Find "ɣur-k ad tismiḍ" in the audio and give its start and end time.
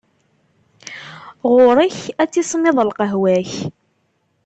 1.53-2.77